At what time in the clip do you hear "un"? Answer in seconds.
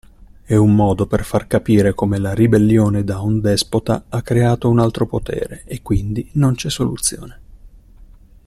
0.55-0.73, 3.19-3.39, 4.67-4.79